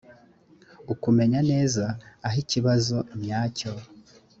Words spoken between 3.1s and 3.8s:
nyacyo